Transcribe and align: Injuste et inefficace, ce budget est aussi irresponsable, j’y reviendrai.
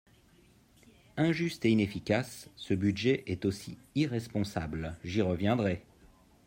Injuste 1.15 1.63
et 1.63 1.69
inefficace, 1.69 2.49
ce 2.55 2.73
budget 2.73 3.21
est 3.27 3.45
aussi 3.45 3.77
irresponsable, 3.93 4.97
j’y 5.03 5.21
reviendrai. 5.21 5.83